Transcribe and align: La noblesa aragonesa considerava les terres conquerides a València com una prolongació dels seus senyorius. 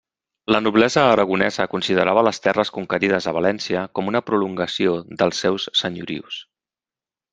La 0.53 0.59
noblesa 0.67 1.01
aragonesa 1.09 1.67
considerava 1.73 2.23
les 2.27 2.41
terres 2.47 2.73
conquerides 2.77 3.29
a 3.33 3.33
València 3.39 3.83
com 3.99 4.09
una 4.13 4.23
prolongació 4.31 4.95
dels 5.21 5.43
seus 5.45 5.69
senyorius. 5.83 6.41